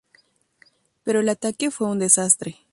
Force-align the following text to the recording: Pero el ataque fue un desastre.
Pero 1.03 1.19
el 1.19 1.29
ataque 1.29 1.69
fue 1.69 1.85
un 1.85 1.99
desastre. 1.99 2.57